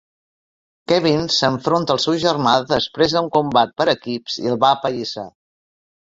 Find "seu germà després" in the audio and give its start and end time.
2.05-3.13